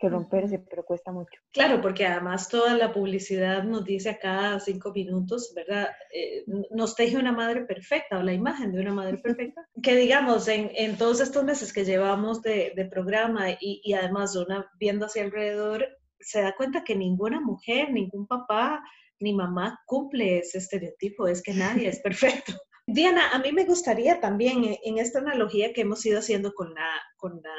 que 0.00 0.08
romperse, 0.08 0.58
pero 0.58 0.84
cuesta 0.84 1.12
mucho. 1.12 1.38
Claro, 1.52 1.80
porque 1.82 2.06
además 2.06 2.48
toda 2.48 2.74
la 2.74 2.92
publicidad 2.92 3.62
nos 3.64 3.84
dice 3.84 4.10
a 4.10 4.18
cada 4.18 4.58
cinco 4.58 4.92
minutos, 4.92 5.52
¿verdad? 5.54 5.88
Eh, 6.12 6.44
nos 6.70 6.96
teje 6.96 7.18
una 7.18 7.32
madre 7.32 7.66
perfecta 7.66 8.18
o 8.18 8.22
la 8.22 8.32
imagen 8.32 8.72
de 8.72 8.80
una 8.80 8.94
madre 8.94 9.18
perfecta. 9.18 9.60
Que 9.82 9.96
digamos, 9.96 10.48
en, 10.48 10.70
en 10.74 10.96
todos 10.96 11.20
estos 11.20 11.44
meses 11.44 11.72
que 11.72 11.84
llevamos 11.84 12.42
de, 12.42 12.72
de 12.74 12.84
programa 12.86 13.50
y, 13.50 13.80
y, 13.84 13.92
además 13.92 14.34
una 14.36 14.70
viendo 14.78 15.06
hacia 15.06 15.22
alrededor, 15.22 15.86
se 16.18 16.42
da 16.42 16.54
cuenta 16.56 16.84
que 16.84 16.96
ninguna 16.96 17.40
mujer, 17.40 17.92
ningún 17.92 18.26
papá, 18.26 18.82
ni 19.20 19.34
mamá 19.34 19.80
cumple 19.86 20.38
ese 20.38 20.58
estereotipo, 20.58 21.28
es 21.28 21.42
que 21.42 21.52
nadie 21.52 21.88
es 21.88 22.00
perfecto. 22.00 22.52
Diana, 22.86 23.30
a 23.32 23.38
mí 23.38 23.52
me 23.52 23.64
gustaría 23.64 24.20
también 24.20 24.64
eh, 24.64 24.80
en 24.82 24.98
esta 24.98 25.18
analogía 25.18 25.72
que 25.72 25.82
hemos 25.82 26.04
ido 26.06 26.18
haciendo 26.18 26.52
con 26.54 26.74
la, 26.74 26.88
con 27.16 27.40
la, 27.42 27.54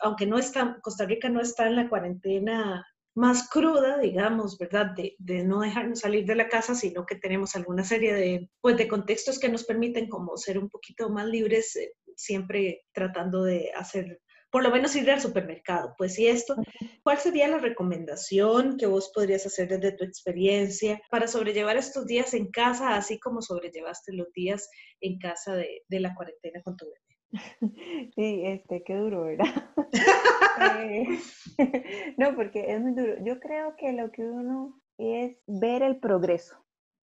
aunque 0.00 0.26
no 0.26 0.38
está, 0.38 0.78
Costa 0.82 1.06
Rica 1.06 1.28
no 1.28 1.40
está 1.40 1.66
en 1.66 1.76
la 1.76 1.88
cuarentena 1.88 2.84
más 3.14 3.48
cruda, 3.48 3.98
digamos, 3.98 4.58
¿verdad? 4.58 4.86
De, 4.96 5.14
de, 5.18 5.44
no 5.44 5.60
dejarnos 5.60 6.00
salir 6.00 6.26
de 6.26 6.34
la 6.34 6.48
casa, 6.48 6.74
sino 6.74 7.06
que 7.06 7.14
tenemos 7.14 7.54
alguna 7.54 7.84
serie 7.84 8.12
de, 8.12 8.50
pues, 8.60 8.76
de 8.76 8.88
contextos 8.88 9.38
que 9.38 9.48
nos 9.48 9.64
permiten 9.64 10.08
como 10.08 10.36
ser 10.36 10.58
un 10.58 10.68
poquito 10.68 11.08
más 11.10 11.26
libres, 11.26 11.76
eh, 11.76 11.92
siempre 12.16 12.82
tratando 12.92 13.44
de 13.44 13.70
hacer, 13.76 14.20
por 14.50 14.64
lo 14.64 14.70
menos 14.70 14.96
ir 14.96 15.08
al 15.10 15.20
supermercado. 15.20 15.94
Pues 15.96 16.18
y 16.18 16.26
esto, 16.26 16.56
¿cuál 17.04 17.18
sería 17.18 17.46
la 17.46 17.58
recomendación 17.58 18.76
que 18.76 18.86
vos 18.86 19.12
podrías 19.14 19.46
hacer 19.46 19.68
desde 19.68 19.96
tu 19.96 20.04
experiencia 20.04 21.00
para 21.10 21.28
sobrellevar 21.28 21.76
estos 21.76 22.06
días 22.06 22.34
en 22.34 22.50
casa, 22.50 22.96
así 22.96 23.20
como 23.20 23.42
sobrellevaste 23.42 24.12
los 24.12 24.32
días 24.32 24.68
en 25.00 25.18
casa 25.18 25.54
de, 25.54 25.82
de 25.88 26.00
la 26.00 26.14
cuarentena 26.14 26.62
con 26.62 26.76
tu 26.76 26.86
bebé? 26.86 27.13
Sí, 28.14 28.42
este, 28.44 28.82
qué 28.82 28.96
duro, 28.96 29.24
¿verdad? 29.24 29.46
Eh, 30.78 31.18
no, 32.16 32.36
porque 32.36 32.72
es 32.72 32.80
muy 32.80 32.92
duro. 32.92 33.14
Yo 33.24 33.40
creo 33.40 33.74
que 33.76 33.92
lo 33.92 34.12
que 34.12 34.22
uno 34.22 34.80
es 34.98 35.36
ver 35.48 35.82
el 35.82 35.98
progreso. 35.98 36.56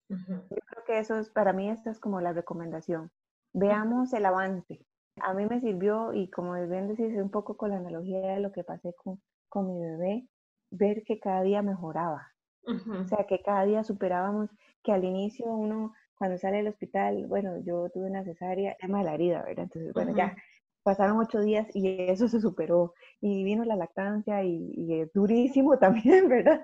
Yo 0.08 0.18
creo 0.48 0.84
que 0.86 1.00
eso 1.00 1.20
es, 1.20 1.30
para 1.30 1.52
mí, 1.52 1.70
esta 1.70 1.90
es 1.92 2.00
como 2.00 2.22
la 2.22 2.32
recomendación. 2.32 3.12
Veamos 3.54 4.14
el 4.14 4.26
avance. 4.26 4.86
A 5.22 5.34
mí 5.34 5.46
me 5.46 5.60
sirvió, 5.60 6.14
y 6.14 6.30
como 6.30 6.54
bien 6.54 6.88
decís, 6.88 7.14
un 7.18 7.30
poco 7.30 7.58
con 7.58 7.72
la 7.72 7.78
analogía 7.78 8.20
de 8.22 8.40
lo 8.40 8.54
que 8.54 8.64
pasé 8.64 8.94
con, 8.94 9.22
con 9.50 9.68
mi 9.68 9.80
bebé, 9.80 10.28
ver 10.70 11.04
que 11.04 11.20
cada 11.20 11.44
día 11.44 11.62
mejoraba. 11.62 12.32
O 12.66 13.06
sea, 13.06 13.26
que 13.28 13.42
cada 13.42 13.66
día 13.66 13.84
superábamos, 13.84 14.50
que 14.84 14.94
al 14.94 15.04
inicio 15.04 15.46
uno 15.46 15.94
cuando 16.22 16.38
sale 16.38 16.58
del 16.58 16.68
hospital, 16.68 17.26
bueno, 17.26 17.58
yo 17.66 17.90
tuve 17.90 18.06
una 18.06 18.24
cesárea, 18.24 18.78
tema 18.80 19.00
de 19.00 19.06
la 19.06 19.16
herida, 19.16 19.42
¿verdad? 19.42 19.64
Entonces, 19.64 19.92
bueno, 19.92 20.16
ya 20.16 20.36
pasaron 20.84 21.18
ocho 21.18 21.40
días 21.40 21.68
y 21.74 22.00
eso 22.12 22.28
se 22.28 22.40
superó. 22.40 22.94
Y 23.22 23.44
vino 23.44 23.66
la 23.66 23.76
lactancia 23.76 24.44
y, 24.44 25.02
es 25.02 25.12
durísimo 25.14 25.80
también, 25.80 26.30
¿verdad? 26.30 26.62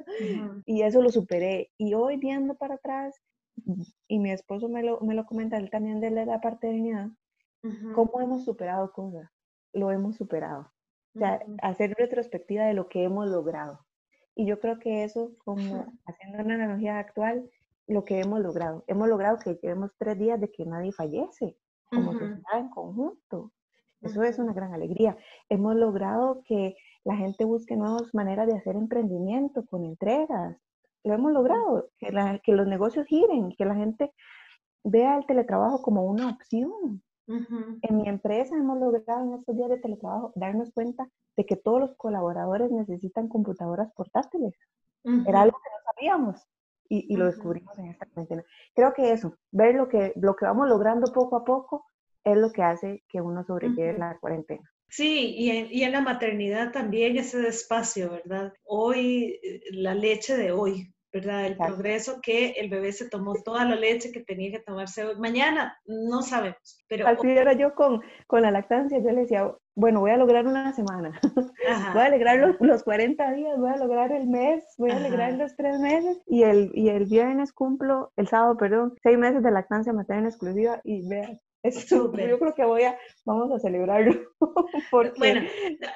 Y 0.67 0.83
eso 0.83 1.01
lo 1.01 1.09
superé. 1.09 1.71
Y 1.75 1.95
hoy 1.95 2.17
viendo 2.17 2.53
para 2.53 2.75
atrás, 2.75 3.19
y 4.07 4.19
mi 4.19 4.29
esposo 4.29 4.69
me 4.69 4.83
lo, 4.83 4.99
me 5.01 5.15
lo 5.15 5.25
comenta, 5.25 5.57
él 5.57 5.71
también 5.71 6.01
de 6.01 6.11
la 6.11 6.39
paternidad, 6.39 7.07
cómo 7.95 8.21
hemos 8.21 8.45
superado 8.45 8.91
cosas. 8.91 9.27
Lo 9.73 9.91
hemos 9.91 10.17
superado. 10.17 10.71
O 11.15 11.17
sea, 11.17 11.39
hacer 11.63 11.95
retrospectiva 11.97 12.65
de 12.65 12.75
lo 12.75 12.89
que 12.89 13.01
hemos 13.01 13.27
logrado. 13.27 13.87
Y 14.35 14.45
yo 14.45 14.59
creo 14.59 14.77
que 14.77 15.03
eso, 15.03 15.31
como 15.43 15.87
haciendo 16.05 16.43
una 16.43 16.53
analogía 16.53 16.99
actual, 16.99 17.49
lo 17.87 18.03
que 18.03 18.19
hemos 18.19 18.41
logrado. 18.41 18.83
Hemos 18.87 19.07
logrado 19.07 19.39
que 19.39 19.55
llevemos 19.55 19.91
tres 19.97 20.17
días 20.19 20.39
de 20.39 20.51
que 20.51 20.65
nadie 20.65 20.91
fallece 20.91 21.57
como 21.89 22.11
sociedad 22.11 22.59
en 22.59 22.69
conjunto. 22.69 23.51
Eso 24.01 24.21
es 24.23 24.37
una 24.37 24.53
gran 24.53 24.73
alegría. 24.73 25.17
Hemos 25.49 25.75
logrado 25.75 26.41
que 26.45 26.75
la 27.03 27.15
gente 27.15 27.45
busque 27.45 27.75
nuevas 27.75 28.13
maneras 28.13 28.47
de 28.47 28.57
hacer 28.57 28.75
emprendimiento 28.75 29.65
con 29.65 29.85
entregas. 29.85 30.57
Lo 31.03 31.13
hemos 31.13 31.31
logrado, 31.31 31.89
que, 31.97 32.11
que 32.43 32.51
los 32.51 32.67
negocios 32.67 33.07
giren, 33.07 33.53
que 33.57 33.65
la 33.65 33.75
gente 33.75 34.11
vea 34.83 35.17
el 35.17 35.25
teletrabajo 35.25 35.81
como 35.81 36.03
una 36.03 36.29
opción. 36.29 37.01
En 37.27 37.97
mi 37.97 38.07
empresa 38.07 38.55
hemos 38.55 38.79
logrado 38.79 39.25
en 39.25 39.39
estos 39.39 39.55
días 39.55 39.69
de 39.69 39.79
teletrabajo 39.79 40.31
darnos 40.35 40.71
cuenta 40.71 41.09
de 41.35 41.45
que 41.45 41.57
todos 41.57 41.79
los 41.79 41.95
colaboradores 41.95 42.71
necesitan 42.71 43.27
computadoras 43.27 43.91
portátiles. 43.93 44.53
Era 45.25 45.41
algo 45.41 45.57
que 45.57 45.69
no 45.69 45.93
sabíamos 45.93 46.47
y, 46.89 47.15
lo 47.15 47.25
descubrimos 47.25 47.77
en 47.77 47.87
esta 47.87 48.05
cuarentena. 48.05 48.43
Creo 48.75 48.93
que 48.93 49.11
eso, 49.11 49.37
ver 49.51 49.75
lo 49.75 49.87
que, 49.87 50.13
lo 50.15 50.35
que 50.35 50.45
vamos 50.45 50.67
logrando 50.67 51.11
poco 51.11 51.37
a 51.37 51.43
poco 51.43 51.85
es 52.23 52.37
lo 52.37 52.51
que 52.51 52.63
hace 52.63 53.03
que 53.07 53.21
uno 53.21 53.43
sobrelleve 53.43 53.97
la 53.97 54.17
cuarentena. 54.19 54.69
Sí, 54.89 55.35
y 55.37 55.49
en, 55.49 55.67
y 55.69 55.83
en, 55.83 55.91
la 55.91 56.01
maternidad 56.01 56.71
también 56.71 57.17
ese 57.17 57.45
espacio, 57.47 58.11
¿verdad? 58.11 58.53
Hoy, 58.63 59.39
eh, 59.43 59.61
la 59.71 59.93
leche 59.93 60.37
de 60.37 60.51
hoy, 60.51 60.93
¿verdad? 61.11 61.45
El 61.45 61.57
progreso 61.57 62.19
que 62.21 62.51
el 62.51 62.69
bebé 62.69 62.93
se 62.93 63.09
tomó 63.09 63.35
toda 63.43 63.65
la 63.65 63.75
leche 63.75 64.11
que 64.11 64.23
tenía 64.23 64.51
que 64.51 64.59
tomarse 64.59 65.03
hoy. 65.03 65.17
Mañana 65.17 65.77
no 65.85 66.21
sabemos, 66.21 66.83
pero... 66.87 67.07
Así 67.07 67.29
era 67.29 67.53
yo 67.53 67.75
con, 67.75 68.01
con 68.27 68.41
la 68.41 68.51
lactancia, 68.51 68.99
yo 68.99 69.11
le 69.11 69.21
decía, 69.21 69.51
bueno, 69.77 69.99
voy 69.99 70.09
a 70.09 70.17
lograr 70.17 70.47
una 70.47 70.73
semana, 70.73 71.11
voy 71.93 72.01
a 72.01 72.09
lograr 72.09 72.39
los, 72.39 72.55
los, 72.59 72.83
40 72.83 73.31
días, 73.33 73.59
voy 73.59 73.69
a 73.69 73.77
lograr 73.77 74.11
el 74.11 74.25
mes, 74.27 74.63
voy 74.79 74.89
a 74.89 74.99
lograr 74.99 75.33
los 75.33 75.55
tres 75.55 75.79
meses 75.79 76.19
y 76.25 76.41
el, 76.41 76.71
y 76.73 76.89
el 76.89 77.05
viernes 77.05 77.53
cumplo, 77.53 78.11
el 78.17 78.27
sábado, 78.27 78.57
perdón, 78.57 78.95
seis 79.03 79.19
meses 79.19 79.43
de 79.43 79.51
lactancia 79.51 79.93
materna 79.93 80.29
exclusiva 80.29 80.81
y 80.83 81.07
vean, 81.63 81.73
yo 81.89 82.39
creo 82.39 82.53
que 82.55 82.65
voy 82.65 82.83
a, 82.83 82.97
vamos 83.25 83.51
a 83.51 83.59
celebrarlo. 83.59 84.13
Bueno, 85.17 85.41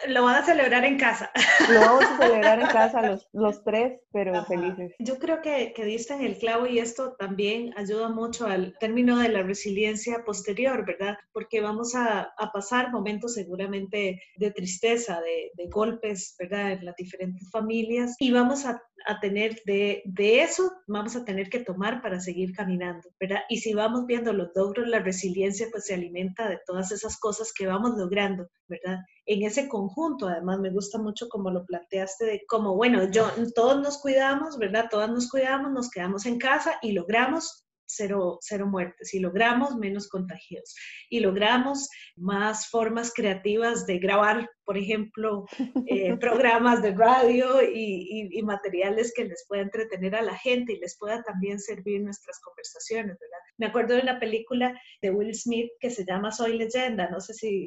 lo 0.08 0.24
van 0.24 0.36
a 0.36 0.46
celebrar 0.46 0.84
en 0.84 0.98
casa. 0.98 1.32
Lo 1.72 1.80
vamos 1.80 2.04
a 2.06 2.18
celebrar 2.18 2.60
en 2.60 2.68
casa 2.68 3.02
los, 3.08 3.28
los 3.34 3.64
tres, 3.64 4.00
pero 4.12 4.44
felices. 4.46 4.94
Yo 5.00 5.18
creo 5.20 5.42
que, 5.42 5.74
que 5.74 5.86
diste 5.86 6.14
en 6.14 6.24
el 6.24 6.38
clavo 6.38 6.66
y 6.68 6.80
esto 6.80 7.16
también 7.18 7.74
ayuda 7.78 8.10
mucho 8.10 8.48
al 8.48 8.76
término 8.80 9.20
de 9.20 9.30
la 9.30 9.44
resiliencia 9.44 10.24
posterior, 10.26 10.86
¿verdad? 10.86 11.18
Porque 11.34 11.62
vamos 11.62 11.96
a, 11.96 12.34
a 12.38 12.52
pasar 12.52 12.92
momentos 12.92 13.36
seguramente 13.36 14.22
de 14.38 14.52
tristeza, 14.52 15.22
de, 15.22 15.52
de 15.54 15.70
golpes, 15.70 16.36
¿verdad? 16.40 16.74
En 16.74 16.86
las 16.86 16.96
diferentes 16.96 17.50
familias 17.52 18.16
y 18.20 18.32
vamos 18.32 18.66
a 18.66 18.82
a 19.06 19.20
tener 19.20 19.62
de, 19.66 20.02
de, 20.06 20.42
eso, 20.42 20.72
vamos 20.88 21.16
a 21.16 21.26
tener 21.26 21.50
que 21.50 21.60
tomar 21.60 22.02
para 22.02 22.20
seguir 22.20 22.54
caminando, 22.54 23.10
¿verdad? 23.20 23.42
Y 23.50 23.58
si 23.58 23.74
vamos 23.74 24.06
viendo 24.06 24.34
los 24.34 24.50
logros, 24.56 24.88
la 24.88 25.00
resiliencia 25.00 25.61
pues 25.68 25.86
se 25.86 25.94
alimenta 25.94 26.50
de 26.50 26.60
todas 26.66 26.92
esas 26.92 27.18
cosas 27.20 27.52
que 27.54 27.68
vamos 27.68 27.98
logrando, 27.98 28.48
¿verdad? 28.68 29.00
En 29.26 29.44
ese 29.44 29.68
conjunto, 29.68 30.28
además 30.28 30.60
me 30.60 30.72
gusta 30.72 30.98
mucho 30.98 31.28
como 31.30 31.52
lo 31.52 31.66
planteaste 31.66 32.26
de 32.26 32.42
como, 32.48 32.76
bueno, 32.76 33.10
yo, 33.12 33.30
todos 33.56 33.82
nos 33.82 34.00
cuidamos, 34.00 34.58
¿verdad? 34.58 34.88
Todas 34.90 35.10
nos 35.10 35.30
cuidamos, 35.30 35.72
nos 35.72 35.90
quedamos 35.90 36.26
en 36.26 36.38
casa 36.40 36.78
y 36.82 36.94
logramos 36.94 37.66
cero, 37.92 38.38
cero 38.42 38.68
muertes 38.68 39.14
y 39.14 39.20
logramos 39.20 39.76
menos 39.76 40.08
contagios 40.08 40.76
y 41.10 41.20
logramos 41.20 41.90
más 42.16 42.70
formas 42.70 43.14
creativas 43.14 43.86
de 43.86 44.00
grabar, 44.00 44.50
por 44.64 44.78
ejemplo, 44.78 45.46
eh, 45.88 46.16
programas 46.20 46.82
de 46.82 46.96
radio 46.96 47.62
y, 47.62 48.30
y, 48.32 48.44
materiales 48.44 49.14
que 49.16 49.26
les 49.26 49.46
pueda 49.48 49.64
entretener 49.64 50.16
a 50.16 50.22
la 50.22 50.38
gente 50.38 50.74
y 50.74 50.80
les 50.80 50.98
pueda 50.98 51.22
también 51.24 51.60
servir 51.60 52.02
nuestras 52.02 52.40
conversaciones, 52.40 53.18
¿verdad? 53.20 53.31
Me 53.62 53.68
acuerdo 53.68 53.94
de 53.94 54.02
una 54.02 54.20
película 54.20 54.74
de 55.04 55.12
Will 55.12 55.36
Smith 55.36 55.70
que 55.80 55.92
se 55.92 56.04
llama 56.04 56.32
Soy 56.32 56.58
leyenda, 56.58 57.12
no 57.12 57.22
sé 57.22 57.36
si, 57.36 57.64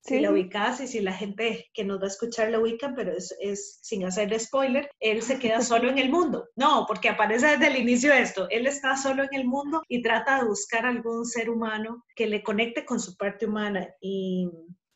si 0.00 0.18
la 0.18 0.30
ubicas 0.30 0.80
y 0.80 0.86
si 0.86 1.00
la 1.00 1.12
gente 1.12 1.66
que 1.74 1.84
nos 1.84 2.00
va 2.00 2.04
a 2.04 2.08
escuchar 2.08 2.50
la 2.50 2.60
ubican, 2.60 2.94
pero 2.94 3.12
es, 3.12 3.36
es 3.38 3.78
sin 3.82 4.06
hacer 4.06 4.40
spoiler, 4.40 4.88
él 5.00 5.20
se 5.20 5.38
queda 5.38 5.60
solo 5.60 5.90
en 5.90 5.98
el 5.98 6.08
mundo. 6.08 6.48
No, 6.56 6.86
porque 6.88 7.10
aparece 7.10 7.46
desde 7.46 7.66
el 7.66 7.76
inicio 7.76 8.10
esto, 8.14 8.48
él 8.48 8.66
está 8.66 8.96
solo 8.96 9.22
en 9.22 9.34
el 9.34 9.44
mundo 9.46 9.82
y 9.86 10.00
trata 10.00 10.38
de 10.38 10.46
buscar 10.46 10.86
algún 10.86 11.26
ser 11.26 11.50
humano 11.50 12.02
que 12.16 12.26
le 12.26 12.42
conecte 12.42 12.86
con 12.86 12.98
su 12.98 13.14
parte 13.14 13.44
humana 13.44 13.86
y, 14.00 14.48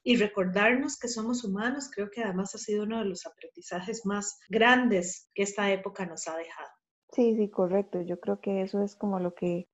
y 0.03 0.17
recordarnos 0.17 0.99
que 0.99 1.09
somos 1.09 1.45
humanos, 1.45 1.91
creo 1.95 2.09
que 2.11 2.23
además 2.23 2.55
ha 2.55 2.59
sido 2.59 2.85
uno 2.85 3.01
de 3.01 3.05
los 3.05 3.27
aprendizajes 3.27 4.07
más 4.07 4.39
grandes 4.49 5.29
que 5.35 5.43
esta 5.43 5.71
época 5.71 6.07
nos 6.07 6.27
ha 6.27 6.39
dejado. 6.39 6.71
Sí, 7.13 7.37
sí, 7.37 7.51
correcto. 7.51 8.03
Yo 8.03 8.21
creo 8.21 8.41
que 8.41 8.63
eso 8.63 8.83
es 8.83 8.95
como 8.95 9.19
lo 9.19 9.35
que, 9.35 9.69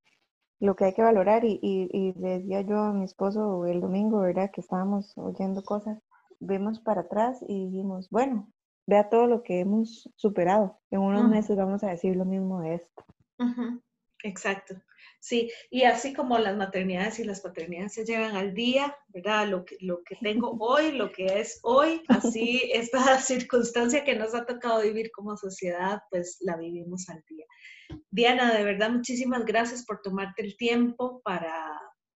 lo 0.64 0.76
que 0.76 0.87
hay 0.87 0.94
que 0.94 1.02
valorar 1.02 1.44
y, 1.44 1.59
y, 1.62 1.88
y 1.92 2.12
decía 2.12 2.62
yo 2.62 2.78
a 2.78 2.92
mi 2.92 3.04
esposo 3.04 3.66
el 3.66 3.80
domingo, 3.80 4.21
¿verdad? 4.21 4.50
Que 4.50 4.62
estábamos 4.62 5.16
oyendo 5.16 5.62
cosas, 5.62 6.02
vemos 6.40 6.80
para 6.80 7.02
atrás 7.02 7.44
y 7.47 7.66
dijimos, 7.66 8.09
bueno, 8.11 8.49
vea 8.87 9.09
todo 9.11 9.26
lo 9.26 9.42
que 9.42 9.61
hemos 9.61 10.11
superado. 10.16 10.78
En 10.90 11.00
unos 11.00 11.28
meses 11.28 11.56
vamos 11.56 11.85
a 11.85 11.90
decir 11.90 12.16
lo 12.16 12.25
mismo 12.25 12.61
de 12.61 12.76
esto. 12.76 13.04
Exacto. 14.25 14.75
Sí, 15.21 15.50
y 15.71 15.85
así 15.85 16.12
como 16.12 16.38
las 16.38 16.57
maternidades 16.57 17.19
y 17.19 17.25
las 17.25 17.40
paternidades 17.40 17.95
se 17.95 18.04
llevan 18.04 18.37
al 18.37 18.52
día, 18.52 18.95
¿verdad? 19.09 19.49
Lo 19.49 19.64
que, 19.64 19.76
lo 19.81 20.02
que 20.02 20.16
tengo 20.16 20.57
hoy, 20.61 20.93
lo 20.93 21.12
que 21.12 21.40
es 21.40 21.61
hoy, 21.62 22.02
así 22.09 22.62
esta 22.75 23.19
circunstancia 23.19 24.04
que 24.04 24.16
nos 24.16 24.35
ha 24.35 24.45
tocado 24.45 24.83
vivir 24.83 25.11
como 25.12 25.37
sociedad, 25.37 26.02
pues 26.11 26.38
la 26.40 26.57
vivimos 26.57 27.09
al 27.09 27.23
día. 27.28 27.47
Diana, 28.11 28.54
de 28.54 28.64
verdad, 28.64 28.90
muchísimas 28.90 29.45
gracias 29.45 29.85
por 29.85 30.00
tomarte 30.02 30.43
el 30.43 30.57
tiempo 30.57 31.21
para, 31.23 31.74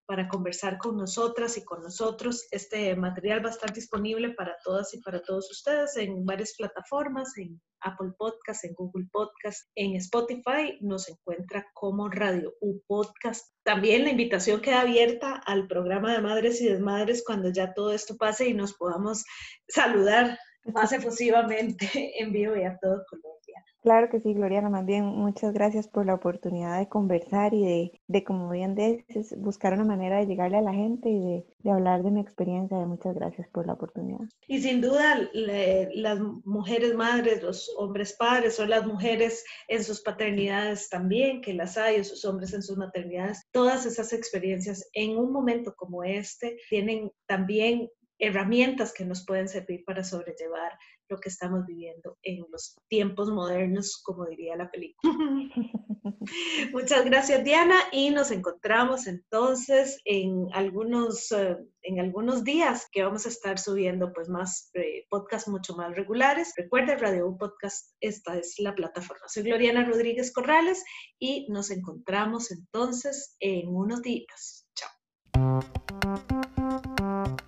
para 0.09 0.27
conversar 0.27 0.79
con 0.79 0.97
nosotras 0.97 1.59
y 1.59 1.65
con 1.67 1.83
nosotros. 1.83 2.49
Este 2.51 2.97
material 2.97 3.45
va 3.45 3.51
a 3.51 3.53
estar 3.53 3.71
disponible 3.75 4.31
para 4.31 4.57
todas 4.65 4.95
y 4.95 5.03
para 5.03 5.21
todos 5.21 5.51
ustedes 5.51 5.99
en 5.99 6.25
varias 6.25 6.55
plataformas, 6.57 7.37
en 7.37 7.61
Apple 7.83 8.13
Podcast, 8.17 8.65
en 8.65 8.73
Google 8.73 9.07
Podcast, 9.13 9.69
en 9.75 9.97
Spotify. 9.97 10.79
Nos 10.81 11.11
encuentra 11.11 11.67
como 11.75 12.09
Radio 12.09 12.55
U 12.63 12.81
Podcast. 12.87 13.53
También 13.65 14.05
la 14.05 14.11
invitación 14.11 14.63
queda 14.63 14.81
abierta 14.81 15.43
al 15.45 15.69
programa 15.69 16.15
de 16.15 16.23
Madres 16.23 16.63
y 16.63 16.71
Desmadres 16.71 17.23
cuando 17.23 17.51
ya 17.51 17.75
todo 17.75 17.93
esto 17.93 18.17
pase 18.17 18.49
y 18.49 18.55
nos 18.55 18.73
podamos 18.73 19.27
saludar 19.69 20.39
más 20.65 20.91
efusivamente 20.93 21.87
en 22.19 22.33
vivo 22.33 22.57
y 22.57 22.65
a 22.65 22.79
todo 22.81 23.05
Colombia. 23.11 23.38
Claro 23.83 24.11
que 24.11 24.21
sí, 24.21 24.35
Gloriana, 24.35 24.69
más 24.69 24.85
bien 24.85 25.05
muchas 25.05 25.53
gracias 25.53 25.87
por 25.87 26.05
la 26.05 26.15
oportunidad 26.15 26.79
de 26.79 26.89
conversar 26.89 27.55
y 27.55 27.65
de, 27.65 28.01
de 28.09 28.25
como 28.25 28.51
bien 28.51 28.75
dices, 28.75 29.35
buscar 29.39 29.73
una 29.73 29.85
manera 29.85 30.19
de 30.19 30.27
llegarle 30.27 30.59
a 30.59 30.63
la 30.63 30.75
gente 30.75 31.09
y 31.09 31.21
de, 31.21 31.47
de 31.61 31.71
hablar 31.71 32.03
de 32.03 32.11
mi 32.11 32.21
experiencia. 32.21 32.77
Muchas 32.79 33.15
gracias 33.15 33.49
por 33.49 33.67
la 33.67 33.75
oportunidad. 33.75 34.27
Y 34.49 34.61
sin 34.61 34.81
duda, 34.81 35.31
las 35.33 36.21
mujeres 36.45 36.95
madres, 36.95 37.43
los 37.43 37.73
hombres 37.79 38.15
padres, 38.15 38.57
son 38.57 38.71
las 38.71 38.85
mujeres 38.85 39.45
en 39.69 39.85
sus 39.85 40.01
paternidades 40.03 40.89
también, 40.89 41.41
que 41.41 41.55
las 41.55 41.79
hay, 41.79 42.01
o 42.01 42.05
sus 42.05 42.25
hombres 42.25 42.53
en 42.55 42.63
sus 42.63 42.77
maternidades, 42.77 43.47
todas 43.53 43.87
esas 43.87 44.13
experiencias 44.13 44.89
en 44.93 45.17
un 45.17 45.33
momento 45.33 45.75
como 45.77 46.03
este 46.03 46.59
tienen 46.69 47.13
también 47.27 47.89
herramientas 48.19 48.93
que 48.93 49.05
nos 49.05 49.25
pueden 49.25 49.49
servir 49.49 49.85
para 49.85 50.03
sobrellevar 50.03 50.73
lo 51.09 51.19
que 51.19 51.29
estamos 51.29 51.67
viviendo 51.67 52.17
en 52.23 52.45
los 52.51 52.77
tiempos 52.89 53.31
modernos, 53.31 54.01
como 54.03 54.27
diría 54.27 54.57
la 54.57 54.71
película. 54.71 55.13
Muchas 56.73 57.05
gracias 57.05 57.45
Diana 57.45 57.77
y 57.93 58.11
nos 58.11 58.31
encontramos 58.31 59.07
entonces 59.07 60.01
en 60.05 60.49
algunos, 60.53 61.33
eh, 61.33 61.57
en 61.83 62.01
algunos 62.01 62.45
días 62.45 62.87
que 62.93 63.03
vamos 63.03 63.27
a 63.27 63.31
estar 63.31 63.59
subiendo 63.59 64.13
pues 64.13 64.29
más 64.29 64.71
eh, 64.75 65.07
podcasts 65.09 65.49
mucho 65.49 65.75
más 65.75 65.95
regulares. 65.97 66.53
Recuerda 66.57 66.97
Radio 66.97 67.29
U 67.29 67.39
Podcast, 67.39 67.95
esta 68.01 68.37
es 68.39 68.55
la 68.59 68.75
plataforma. 68.75 69.27
Soy 69.29 69.45
Gloriana 69.45 69.85
Rodríguez 69.85 70.33
Corrales 70.33 70.85
y 71.19 71.47
nos 71.51 71.71
encontramos 71.71 72.51
entonces 72.51 73.37
en 73.41 73.69
unos 73.69 74.03
días. 74.03 74.67
Chao. 74.75 75.61